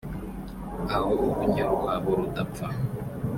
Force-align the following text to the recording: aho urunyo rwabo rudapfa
aho 0.95 1.11
urunyo 1.27 1.65
rwabo 1.75 2.09
rudapfa 2.17 2.67